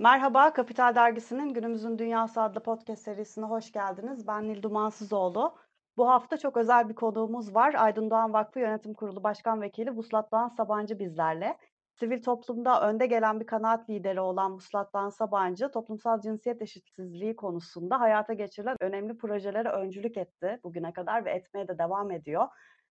[0.00, 4.26] Merhaba, Kapital Dergisi'nin Günümüzün Dünyası adlı podcast serisine hoş geldiniz.
[4.26, 5.54] Ben Nil Dumansızoğlu.
[5.96, 7.74] Bu hafta çok özel bir konuğumuz var.
[7.74, 11.58] Aydın Doğan Vakfı Yönetim Kurulu Başkan Vekili Vuslat Doğan Sabancı bizlerle.
[12.00, 18.00] Sivil toplumda önde gelen bir kanaat lideri olan Vuslat Doğan Sabancı, toplumsal cinsiyet eşitsizliği konusunda
[18.00, 22.48] hayata geçirilen önemli projelere öncülük etti bugüne kadar ve etmeye de devam ediyor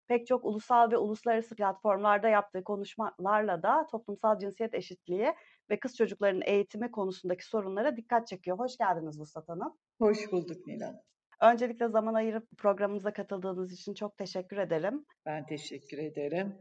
[0.07, 5.33] pek çok ulusal ve uluslararası platformlarda yaptığı konuşmalarla da toplumsal cinsiyet eşitliği
[5.69, 8.59] ve kız çocuklarının eğitimi konusundaki sorunlara dikkat çekiyor.
[8.59, 9.73] Hoş geldiniz Vuslat Hanım.
[9.99, 11.01] Hoş bulduk Nilan.
[11.41, 15.05] Öncelikle zaman ayırıp programımıza katıldığınız için çok teşekkür ederim.
[15.25, 16.55] Ben teşekkür ederim.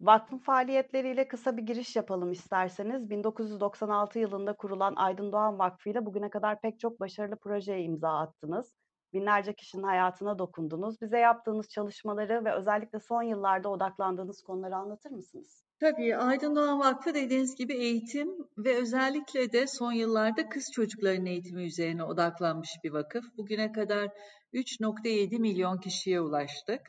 [0.00, 3.10] Vakfın faaliyetleriyle kısa bir giriş yapalım isterseniz.
[3.10, 8.74] 1996 yılında kurulan Aydın Doğan Vakfı ile bugüne kadar pek çok başarılı projeye imza attınız.
[9.12, 11.00] Binlerce kişinin hayatına dokundunuz.
[11.00, 15.64] Bize yaptığınız çalışmaları ve özellikle son yıllarda odaklandığınız konuları anlatır mısınız?
[15.80, 18.28] Tabii Aydın Doğan Vakfı dediğiniz gibi eğitim
[18.58, 23.24] ve özellikle de son yıllarda kız çocuklarının eğitimi üzerine odaklanmış bir vakıf.
[23.36, 24.08] Bugüne kadar
[24.52, 26.80] 3.7 milyon kişiye ulaştık.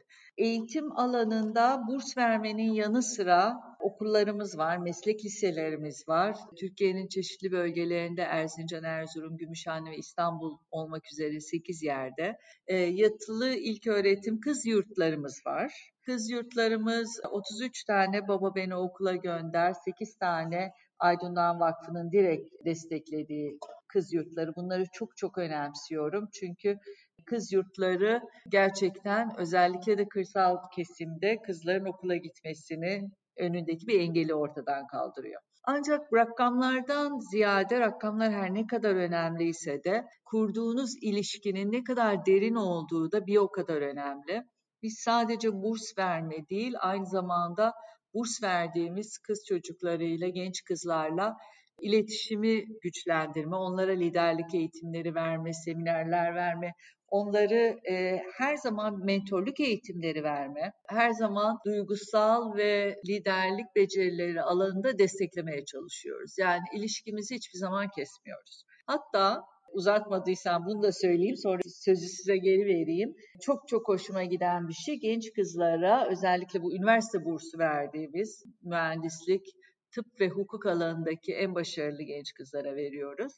[0.42, 6.38] Eğitim alanında burs vermenin yanı sıra okullarımız var, meslek liselerimiz var.
[6.59, 13.88] Türkiye'nin çeşitli bölgelerinde Erzincan, Erzurum, Gümüşhane ve İstanbul olmak üzere 8 yerde e, yatılı ilk
[13.88, 15.92] öğretim kız yurtlarımız var.
[16.06, 24.14] Kız yurtlarımız 33 tane Baba Beni Okula Gönder, 8 tane Aydınlan Vakfı'nın direkt desteklediği kız
[24.14, 24.56] yurtları.
[24.56, 26.30] Bunları çok çok önemsiyorum.
[26.34, 26.80] Çünkü
[27.25, 35.41] kız yurtları gerçekten özellikle de kırsal kesimde kızların okula gitmesini önündeki bir engeli ortadan kaldırıyor.
[35.63, 43.11] Ancak rakamlardan ziyade rakamlar her ne kadar önemliyse de kurduğunuz ilişkinin ne kadar derin olduğu
[43.11, 44.44] da bir o kadar önemli.
[44.83, 47.73] Biz sadece burs verme değil aynı zamanda
[48.13, 51.38] burs verdiğimiz kız çocuklarıyla, genç kızlarla
[51.81, 56.73] iletişimi güçlendirme, onlara liderlik eğitimleri verme, seminerler verme,
[57.08, 65.66] onları e, her zaman mentorluk eğitimleri verme, her zaman duygusal ve liderlik becerileri alanında desteklemeye
[65.66, 66.35] çalışıyoruz.
[66.40, 68.63] Yani ilişkimizi hiçbir zaman kesmiyoruz.
[68.88, 69.41] Hatta
[69.73, 73.16] uzatmadıysam bunu da söyleyeyim sonra sözü size geri vereyim.
[73.41, 79.46] Çok çok hoşuma giden bir şey genç kızlara özellikle bu üniversite bursu verdiğimiz mühendislik,
[79.91, 83.34] tıp ve hukuk alanındaki en başarılı genç kızlara veriyoruz.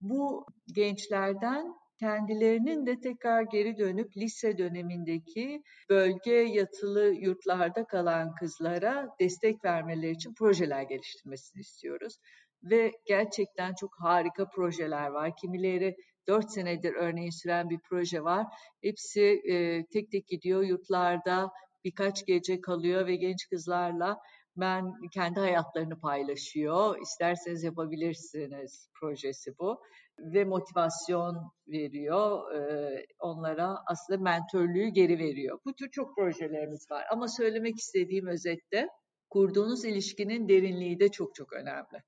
[0.00, 9.64] Bu gençlerden kendilerinin de tekrar geri dönüp lise dönemindeki bölge yatılı yurtlarda kalan kızlara destek
[9.64, 12.18] vermeleri için projeler geliştirmesini istiyoruz.
[12.62, 15.36] Ve gerçekten çok harika projeler var.
[15.36, 18.46] Kimileri 4 senedir örneğin süren bir proje var.
[18.82, 21.50] Hepsi e, tek tek gidiyor yurtlarda
[21.84, 24.18] birkaç gece kalıyor ve genç kızlarla
[24.56, 27.00] ben kendi hayatlarını paylaşıyor.
[27.02, 29.80] İsterseniz yapabilirsiniz projesi bu
[30.18, 32.52] ve motivasyon veriyor.
[32.52, 35.58] Ee, onlara aslında mentörlüğü geri veriyor.
[35.64, 37.04] Bu tür çok projelerimiz var.
[37.10, 38.88] Ama söylemek istediğim özette
[39.30, 42.02] kurduğunuz ilişkinin derinliği de çok çok önemli.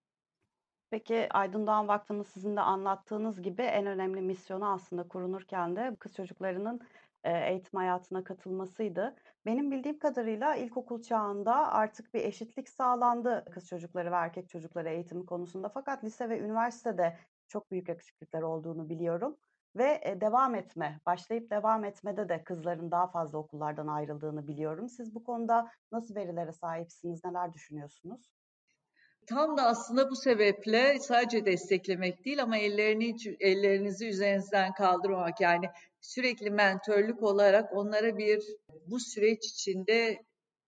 [0.91, 6.15] Peki Aydın Doğan Vakfı'nın sizin de anlattığınız gibi en önemli misyonu aslında kurulurken de kız
[6.15, 6.81] çocuklarının
[7.27, 9.17] eğitim hayatına katılmasıydı.
[9.47, 15.27] Benim bildiğim kadarıyla ilkokul çağında artık bir eşitlik sağlandı kız çocukları ve erkek çocukları eğitimi
[15.27, 15.69] konusunda.
[15.69, 17.17] Fakat lise ve üniversitede
[17.49, 19.37] çok büyük eksiklikler olduğunu biliyorum.
[19.77, 24.89] Ve devam etme, başlayıp devam etmede de kızların daha fazla okullardan ayrıldığını biliyorum.
[24.89, 28.33] Siz bu konuda nasıl verilere sahipsiniz, neler düşünüyorsunuz?
[29.27, 35.67] Tam da aslında bu sebeple sadece desteklemek değil ama ellerini ellerinizi üzerinizden kaldırmamak yani
[36.07, 38.43] sürekli mentörlük olarak onlara bir
[38.87, 40.19] bu süreç içinde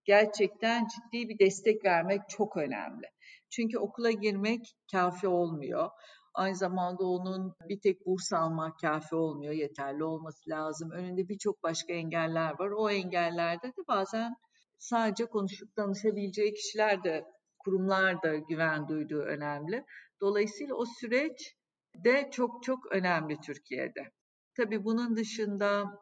[0.04, 3.06] gerçekten ciddi bir destek vermek çok önemli.
[3.50, 5.91] Çünkü okula girmek kafi olmuyor.
[6.34, 10.91] Aynı zamanda onun bir tek burs almak kafi olmuyor, yeterli olması lazım.
[10.91, 12.70] Önünde birçok başka engeller var.
[12.70, 14.34] O engellerde de bazen
[14.78, 17.25] sadece konuşup danışabileceği kişiler de,
[17.59, 19.84] kurumlar da güven duyduğu önemli.
[20.20, 21.55] Dolayısıyla o süreç
[22.05, 24.18] de çok çok önemli Türkiye'de.
[24.58, 25.99] Tabii bunun dışında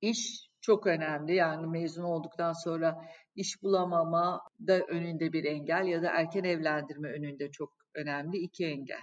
[0.00, 1.34] iş çok önemli.
[1.34, 3.04] Yani mezun olduktan sonra
[3.34, 9.02] iş bulamama da önünde bir engel ya da erken evlendirme önünde çok önemli iki engel.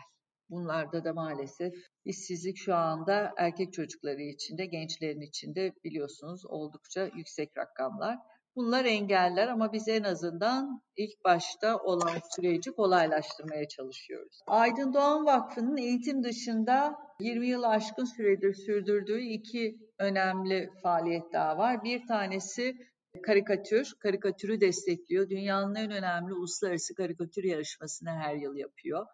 [0.49, 1.73] Bunlarda da maalesef
[2.05, 8.17] işsizlik şu anda erkek çocukları içinde, gençlerin içinde biliyorsunuz oldukça yüksek rakamlar.
[8.55, 14.39] Bunlar engeller ama biz en azından ilk başta olan süreci kolaylaştırmaya çalışıyoruz.
[14.47, 21.83] Aydın Doğan Vakfı'nın eğitim dışında 20 yıl aşkın süredir sürdürdüğü iki önemli faaliyet daha var.
[21.83, 22.77] Bir tanesi
[23.23, 25.29] karikatür, karikatürü destekliyor.
[25.29, 29.05] Dünyanın en önemli uluslararası karikatür yarışmasını her yıl yapıyor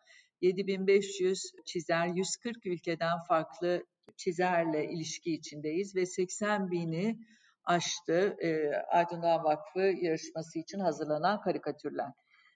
[0.42, 3.84] 7500 çizer, 140 ülkeden farklı
[4.18, 7.20] çizerle ilişki içindeyiz ve 80 bini
[7.66, 12.12] aştı e, Aydın Doğan Vakfı yarışması için hazırlanan karikatürler.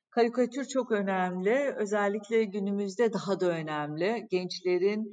[0.10, 1.74] Karikatür çok önemli.
[1.78, 4.28] Özellikle günümüzde daha da önemli.
[4.32, 5.12] Gençlerin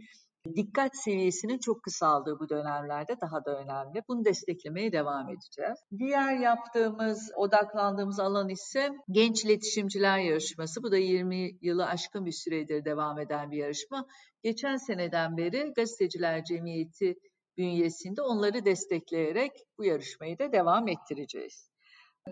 [0.57, 4.03] dikkat seviyesinin çok kısaldığı bu dönemlerde daha da önemli.
[4.09, 5.79] Bunu desteklemeye devam edeceğiz.
[5.99, 10.83] Diğer yaptığımız, odaklandığımız alan ise Genç İletişimciler Yarışması.
[10.83, 14.07] Bu da 20 yılı aşkın bir süredir devam eden bir yarışma.
[14.43, 17.15] Geçen seneden beri Gazeteciler Cemiyeti
[17.59, 21.71] bünyesinde onları destekleyerek bu yarışmayı da devam ettireceğiz.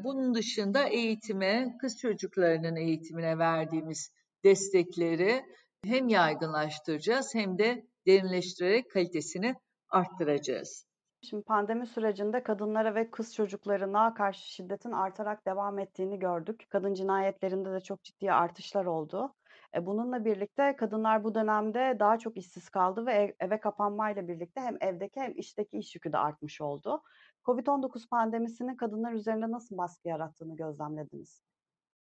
[0.04, 4.10] Bunun dışında eğitime, kız çocuklarının eğitimine verdiğimiz
[4.44, 5.44] destekleri
[5.84, 9.54] hem yaygınlaştıracağız hem de derinleştirerek kalitesini
[9.88, 10.86] arttıracağız.
[11.22, 16.66] Şimdi pandemi sürecinde kadınlara ve kız çocuklarına karşı şiddetin artarak devam ettiğini gördük.
[16.70, 19.34] Kadın cinayetlerinde de çok ciddi artışlar oldu.
[19.74, 24.60] E, bununla birlikte kadınlar bu dönemde daha çok işsiz kaldı ve ev, eve kapanmayla birlikte
[24.60, 27.02] hem evdeki hem işteki iş yükü de artmış oldu.
[27.44, 31.42] Covid-19 pandemisinin kadınlar üzerinde nasıl baskı yarattığını gözlemlediniz?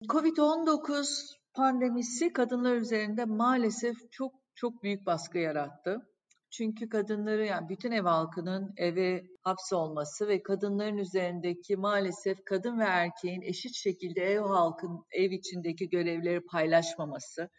[0.09, 6.14] Covid-19 pandemisi kadınlar üzerinde maalesef çok çok büyük baskı yarattı.
[6.57, 13.41] Çünkü kadınları yani bütün ev halkının eve hapsolması ve kadınların üzerindeki maalesef kadın ve erkeğin
[13.41, 17.49] eşit şekilde ev halkın ev içindeki görevleri paylaşmaması,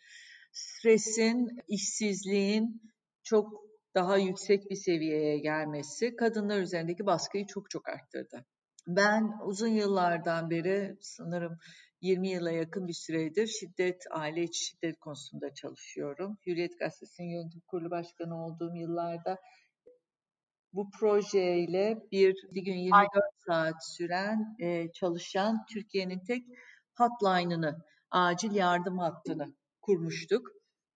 [0.53, 2.83] stresin, işsizliğin
[3.23, 3.49] çok
[3.95, 8.45] daha yüksek bir seviyeye gelmesi kadınlar üzerindeki baskıyı çok çok arttırdı.
[8.87, 11.59] Ben uzun yıllardan beri sanırım
[12.01, 16.39] 20 yıla yakın bir süredir şiddet, aile içi şiddet konusunda çalışıyorum.
[16.47, 19.39] Hürriyet Gazetesi'nin yönetim kurulu başkanı olduğum yıllarda
[20.73, 23.11] bu projeyle bir, bir gün 24
[23.47, 26.45] saat süren e, çalışan Türkiye'nin tek
[26.97, 30.49] hotline'ını, acil yardım hattını kurmuştuk.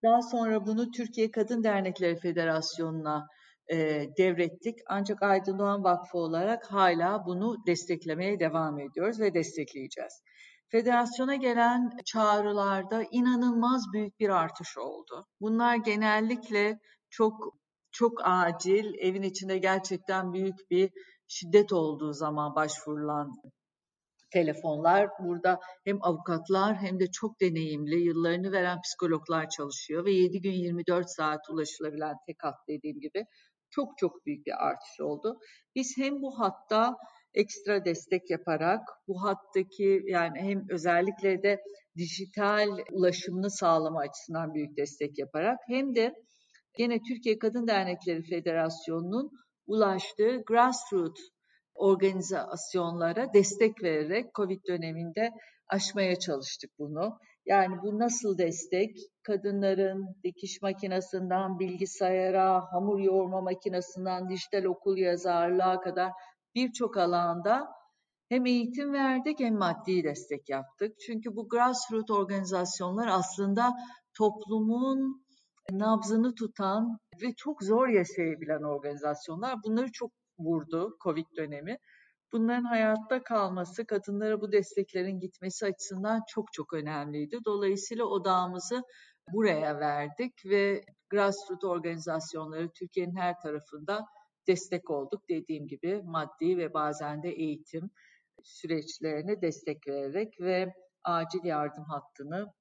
[0.03, 3.27] Daha sonra bunu Türkiye Kadın Dernekleri Federasyonu'na
[3.73, 3.77] e,
[4.19, 4.79] devrettik.
[4.87, 10.23] Ancak Aydın Doğan Vakfı olarak hala bunu desteklemeye devam ediyoruz ve destekleyeceğiz.
[10.71, 15.27] Federasyona gelen çağrılarda inanılmaz büyük bir artış oldu.
[15.41, 16.79] Bunlar genellikle
[17.11, 17.55] çok
[17.93, 20.91] çok acil, evin içinde gerçekten büyük bir
[21.29, 23.33] şiddet olduğu zaman başvurulan
[24.31, 25.09] telefonlar.
[25.21, 31.11] Burada hem avukatlar hem de çok deneyimli, yıllarını veren psikologlar çalışıyor ve 7 gün 24
[31.11, 33.25] saat ulaşılabilen tek hat dediğim gibi
[33.71, 35.39] çok çok büyük bir artış oldu.
[35.75, 36.97] Biz hem bu hatta
[37.35, 41.61] ekstra destek yaparak bu hattaki yani hem özellikle de
[41.97, 46.15] dijital ulaşımını sağlama açısından büyük destek yaparak hem de
[46.79, 49.31] yine Türkiye Kadın Dernekleri Federasyonu'nun
[49.67, 51.21] ulaştığı grassroots
[51.75, 55.31] organizasyonlara destek vererek Covid döneminde
[55.69, 57.19] aşmaya çalıştık bunu.
[57.47, 58.97] Yani bu nasıl destek?
[59.23, 66.13] Kadınların dikiş makinesinden bilgisayara, hamur yoğurma makinesinden dijital okul yazarlığa kadar
[66.55, 67.69] birçok alanda
[68.29, 71.01] hem eğitim verdik hem maddi destek yaptık.
[71.07, 73.73] Çünkü bu grassroots organizasyonlar aslında
[74.15, 75.25] toplumun
[75.71, 79.63] nabzını tutan ve çok zor yaşayabilen organizasyonlar.
[79.65, 81.77] Bunları çok vurdu Covid dönemi.
[82.33, 87.39] Bunların hayatta kalması, kadınlara bu desteklerin gitmesi açısından çok çok önemliydi.
[87.45, 88.83] Dolayısıyla odağımızı
[89.33, 94.07] buraya verdik ve grassroots organizasyonları Türkiye'nin her tarafında
[94.51, 95.29] destek olduk.
[95.29, 97.91] Dediğim gibi maddi ve bazen de eğitim
[98.43, 102.53] süreçlerine destek vererek ve acil yardım hattını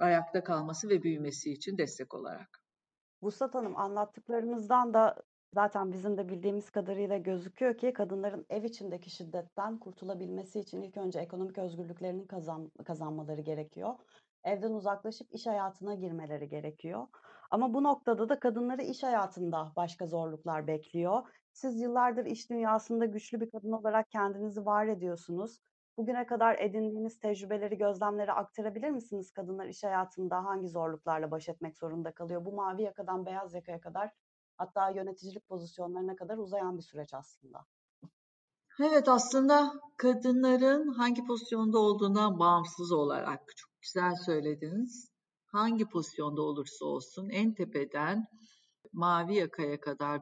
[0.00, 2.48] ayakta kalması ve büyümesi için destek olarak.
[3.22, 5.16] Vuslat Hanım anlattıklarınızdan da
[5.54, 11.20] zaten bizim de bildiğimiz kadarıyla gözüküyor ki kadınların ev içindeki şiddetten kurtulabilmesi için ilk önce
[11.20, 13.94] ekonomik özgürlüklerini kazan, kazanmaları gerekiyor.
[14.44, 17.06] Evden uzaklaşıp iş hayatına girmeleri gerekiyor.
[17.50, 21.22] Ama bu noktada da kadınları iş hayatında başka zorluklar bekliyor.
[21.52, 25.58] Siz yıllardır iş dünyasında güçlü bir kadın olarak kendinizi var ediyorsunuz.
[25.96, 29.32] Bugüne kadar edindiğiniz tecrübeleri, gözlemleri aktarabilir misiniz?
[29.32, 32.44] Kadınlar iş hayatında hangi zorluklarla baş etmek zorunda kalıyor?
[32.44, 34.10] Bu mavi yakadan beyaz yakaya kadar
[34.56, 37.58] hatta yöneticilik pozisyonlarına kadar uzayan bir süreç aslında.
[38.80, 45.07] Evet aslında kadınların hangi pozisyonda olduğundan bağımsız olarak çok güzel söylediniz.
[45.52, 48.24] Hangi pozisyonda olursa olsun en tepeden
[48.92, 50.20] mavi yakaya kadar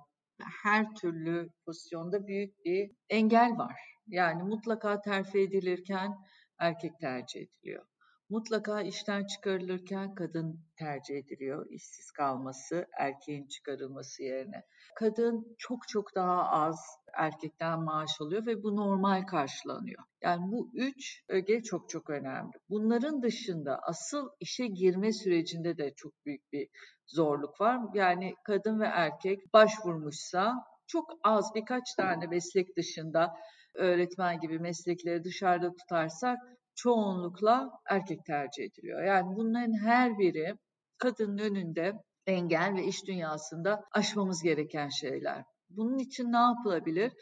[0.62, 3.76] her türlü pozisyonda büyük bir engel var.
[4.06, 6.14] Yani mutlaka terfi edilirken
[6.58, 7.86] erkek tercih ediliyor.
[8.28, 11.66] Mutlaka işten çıkarılırken kadın tercih ediliyor.
[11.70, 14.62] işsiz kalması, erkeğin çıkarılması yerine.
[14.96, 16.80] Kadın çok çok daha az
[17.14, 20.02] erkekten maaş alıyor ve bu normal karşılanıyor.
[20.22, 22.52] Yani bu üç öge çok çok önemli.
[22.68, 26.68] Bunların dışında asıl işe girme sürecinde de çok büyük bir
[27.06, 27.80] zorluk var.
[27.94, 30.54] Yani kadın ve erkek başvurmuşsa
[30.86, 33.34] çok az birkaç tane meslek dışında
[33.74, 36.38] öğretmen gibi meslekleri dışarıda tutarsak
[36.76, 39.04] çoğunlukla erkek tercih ediliyor.
[39.04, 40.54] Yani bunların her biri
[40.98, 41.92] kadının önünde
[42.26, 45.44] engel ve iş dünyasında aşmamız gereken şeyler.
[45.70, 47.12] Bunun için ne yapılabilir?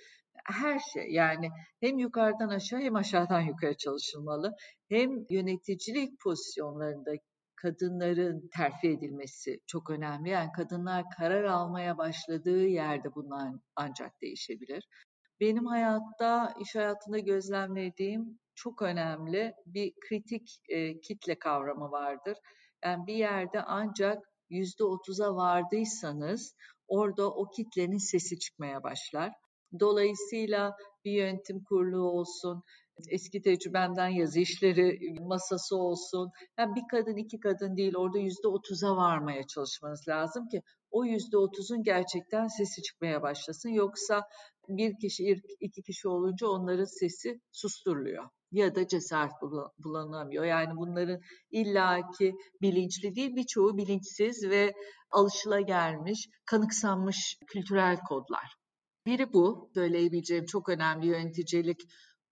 [0.44, 4.54] Her şey yani hem yukarıdan aşağı hem aşağıdan yukarı çalışılmalı.
[4.88, 7.12] Hem yöneticilik pozisyonlarında
[7.56, 10.30] kadınların terfi edilmesi çok önemli.
[10.30, 14.88] Yani kadınlar karar almaya başladığı yerde bunlar ancak değişebilir.
[15.44, 22.38] Benim hayatta, iş hayatında gözlemlediğim çok önemli bir kritik e, kitle kavramı vardır.
[22.84, 24.18] Yani bir yerde ancak
[24.50, 26.54] yüzde otuza vardıysanız
[26.88, 29.32] orada o kitlenin sesi çıkmaya başlar.
[29.80, 32.62] Dolayısıyla bir yönetim kurulu olsun,
[33.10, 36.30] eski tecrübemden yazı işleri masası olsun.
[36.58, 41.38] Yani bir kadın iki kadın değil orada yüzde otuza varmaya çalışmanız lazım ki o yüzde
[41.38, 43.68] otuzun gerçekten sesi çıkmaya başlasın.
[43.68, 44.22] Yoksa
[44.68, 49.32] bir kişi iki kişi olunca onların sesi susturuluyor ya da cesaret
[49.78, 50.44] bulanamıyor.
[50.44, 54.72] Yani bunların illaki bilinçli değil birçoğu bilinçsiz ve
[55.10, 58.54] alışılagelmiş, kanıksanmış kültürel kodlar.
[59.06, 61.80] Biri bu, söyleyebileceğim çok önemli yöneticilik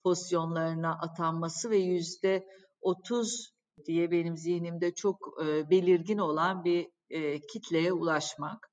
[0.04, 2.46] pozisyonlarına atanması ve yüzde
[2.80, 3.52] otuz
[3.86, 5.16] diye benim zihnimde çok
[5.70, 6.88] belirgin olan bir
[7.52, 8.71] kitleye ulaşmak.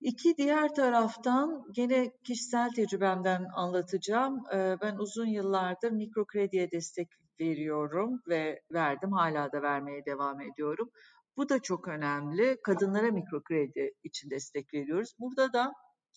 [0.00, 4.44] İki diğer taraftan gene kişisel tecrübemden anlatacağım.
[4.54, 7.08] E, ben uzun yıllardır mikro krediye destek
[7.40, 10.90] veriyorum ve verdim hala da vermeye devam ediyorum.
[11.36, 12.56] Bu da çok önemli.
[12.62, 15.14] Kadınlara mikro kredi için destek veriyoruz.
[15.18, 15.72] Burada da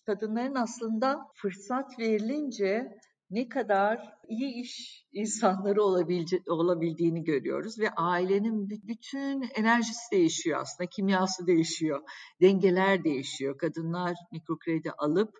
[0.06, 2.98] kadınların aslında fırsat verilince
[3.32, 5.82] ne kadar iyi iş insanları
[6.46, 12.00] olabildiğini görüyoruz ve ailenin bütün enerjisi değişiyor aslında, kimyası değişiyor,
[12.40, 13.58] dengeler değişiyor.
[13.58, 15.30] Kadınlar mikro kredi alıp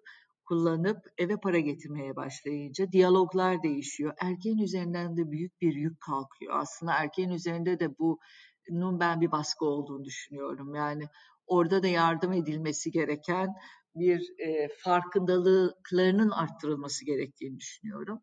[0.45, 4.15] kullanıp eve para getirmeye başlayınca diyaloglar değişiyor.
[4.21, 6.53] Erkeğin üzerinden de büyük bir yük kalkıyor.
[6.57, 10.75] Aslında erkeğin üzerinde de bunun ben bir baskı olduğunu düşünüyorum.
[10.75, 11.05] Yani
[11.47, 13.49] orada da yardım edilmesi gereken
[13.95, 18.21] bir e, farkındalıklarının arttırılması gerektiğini düşünüyorum.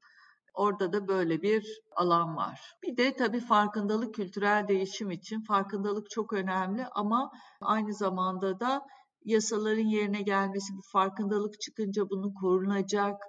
[0.54, 2.62] Orada da böyle bir alan var.
[2.84, 8.82] Bir de tabii farkındalık kültürel değişim için farkındalık çok önemli ama aynı zamanda da
[9.26, 13.22] yasaların yerine gelmesi, bu farkındalık çıkınca bunun korunacak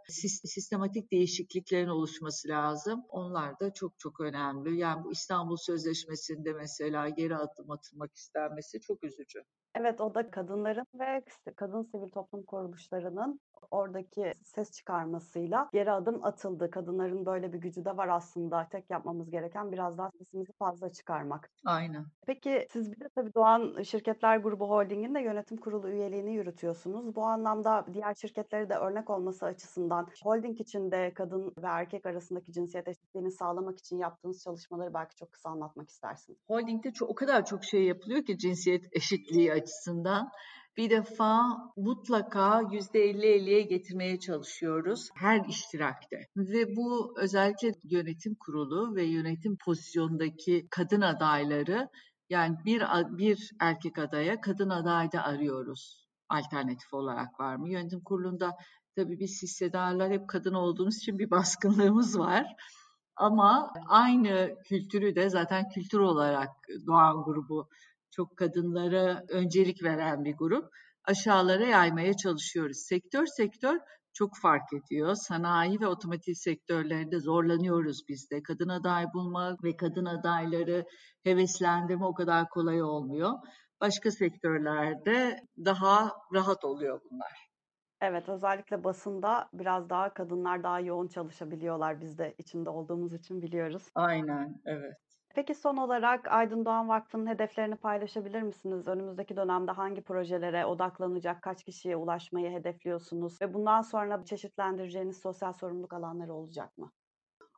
[0.45, 3.05] sistematik değişikliklerin oluşması lazım.
[3.09, 4.77] Onlar da çok çok önemli.
[4.77, 9.41] Yani bu İstanbul Sözleşmesi'nde mesela geri adım atılmak istenmesi çok üzücü.
[9.75, 11.23] Evet, o da kadınların ve
[11.57, 16.71] kadın sivil toplum kuruluşlarının oradaki ses çıkarmasıyla geri adım atıldı.
[16.71, 18.69] Kadınların böyle bir gücü de var aslında.
[18.73, 21.51] Tek yapmamız gereken biraz daha sesimizi fazla çıkarmak.
[21.67, 22.05] Aynen.
[22.27, 27.17] Peki siz bir de tabii Doğan Şirketler Grubu Holding'in de yönetim kurulu üyeliğini yürütüyorsunuz.
[27.17, 32.89] Bu anlamda diğer şirketlere de örnek olması açısından holding içinde kadın ve erkek arasındaki cinsiyet
[32.89, 36.39] eşitliğini sağlamak için yaptığınız çalışmaları belki çok kısa anlatmak istersiniz.
[36.49, 40.31] Holding'de çok, o kadar çok şey yapılıyor ki cinsiyet eşitliği açısından.
[40.77, 41.43] Bir defa
[41.77, 46.17] mutlaka %50-50'ye getirmeye çalışıyoruz her iştirakte.
[46.37, 51.89] Ve bu özellikle yönetim kurulu ve yönetim pozisyondaki kadın adayları
[52.31, 52.83] yani bir,
[53.19, 57.71] bir erkek adaya kadın aday da arıyoruz alternatif olarak var mı?
[57.71, 58.57] Yönetim kurulunda
[58.97, 62.47] tabii biz hissedarlar hep kadın olduğumuz için bir baskınlığımız var.
[63.17, 66.51] Ama aynı kültürü de zaten kültür olarak
[66.87, 67.69] Doğan grubu
[68.11, 70.65] çok kadınlara öncelik veren bir grup.
[71.05, 72.77] Aşağılara yaymaya çalışıyoruz.
[72.77, 73.79] Sektör sektör
[74.13, 75.15] çok fark ediyor.
[75.15, 78.43] Sanayi ve otomotiv sektörlerinde zorlanıyoruz biz de.
[78.43, 80.85] Kadın aday bulmak ve kadın adayları
[81.25, 83.33] heveslendirme o kadar kolay olmuyor.
[83.81, 87.51] Başka sektörlerde daha rahat oluyor bunlar.
[88.03, 93.89] Evet, özellikle basında biraz daha kadınlar daha yoğun çalışabiliyorlar biz de içinde olduğumuz için biliyoruz.
[93.95, 95.10] Aynen, evet.
[95.35, 98.89] Peki son olarak Aydın Doğan Vakfı'nın hedeflerini paylaşabilir misiniz?
[98.89, 105.93] Önümüzdeki dönemde hangi projelere odaklanacak, kaç kişiye ulaşmayı hedefliyorsunuz ve bundan sonra çeşitlendireceğiniz sosyal sorumluluk
[105.93, 106.93] alanları olacak mı?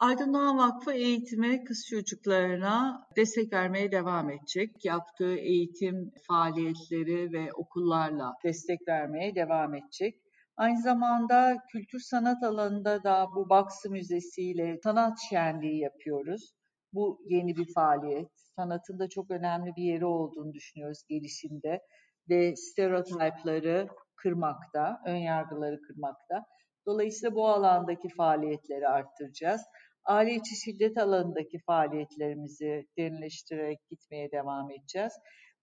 [0.00, 4.84] Aydın Doğan Vakfı eğitime kız çocuklarına destek vermeye devam edecek.
[4.84, 10.22] Yaptığı eğitim faaliyetleri ve okullarla destek vermeye devam edecek.
[10.56, 16.52] Aynı zamanda kültür sanat alanında da bu Baksı Müzesi ile sanat şenliği yapıyoruz.
[16.92, 18.28] Bu yeni bir faaliyet.
[18.56, 21.80] Sanatın da çok önemli bir yeri olduğunu düşünüyoruz gelişimde
[22.28, 26.44] ve stereotipleri kırmakta, ön yargıları kırmakta.
[26.86, 29.62] Dolayısıyla bu alandaki faaliyetleri arttıracağız.
[30.04, 35.12] Aile içi şiddet alanındaki faaliyetlerimizi derinleştirerek gitmeye devam edeceğiz.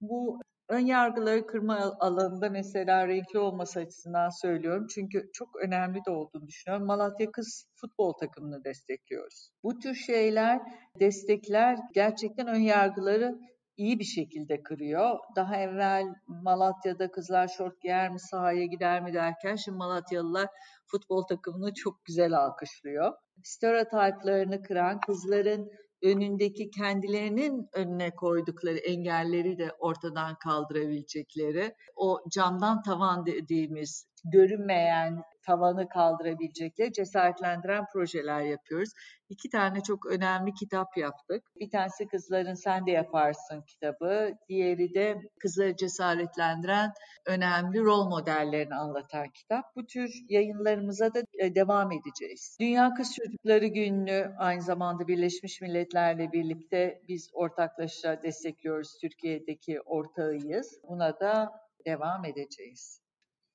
[0.02, 0.40] Bu
[0.70, 4.88] ön yargıları kırma alanında mesela renkli olması açısından söylüyorum.
[4.96, 6.88] Çünkü çok önemli de olduğunu düşünüyorum.
[6.88, 9.50] Malatya Kız futbol takımını destekliyoruz.
[9.64, 10.60] Bu tür şeyler,
[11.00, 13.40] destekler gerçekten ön yargıları
[13.78, 15.18] iyi bir şekilde kırıyor.
[15.36, 20.48] Daha evvel Malatya'da kızlar şort giyer mi, sahaya gider mi derken şimdi Malatyalılar
[20.92, 23.14] futbol takımını çok güzel alkışlıyor.
[23.44, 25.72] Stereotiplerini kıran kızların
[26.04, 36.94] önündeki kendilerinin önüne koydukları engelleri de ortadan kaldırabilecekleri o camdan tavan dediğimiz görünmeyen tavanı kaldırabilecekleri
[36.94, 38.90] cesaretlendiren projeler yapıyoruz.
[39.30, 41.44] İki tane çok önemli kitap yaptık.
[41.60, 44.32] Bir tanesi Kızların Sen de Yaparsın kitabı.
[44.50, 46.92] Diğeri de kızları cesaretlendiren
[47.26, 49.66] önemli rol modellerini anlatan kitap.
[49.76, 52.58] Bu tür yayınlarımıza da e, devam edeceğiz.
[52.60, 58.98] Dünya Kız Çocukları Günü'nü aynı zamanda Birleşmiş Milletler'le birlikte biz ortaklaşa destekliyoruz.
[59.02, 60.80] Türkiye'deki ortağıyız.
[60.90, 61.52] Buna da
[61.86, 63.09] devam edeceğiz.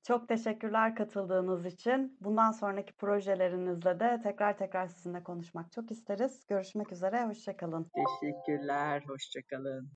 [0.07, 2.17] Çok teşekkürler katıldığınız için.
[2.21, 6.47] Bundan sonraki projelerinizle de tekrar tekrar sizinle konuşmak çok isteriz.
[6.49, 7.91] Görüşmek üzere, hoşçakalın.
[8.21, 9.93] Teşekkürler, hoşçakalın.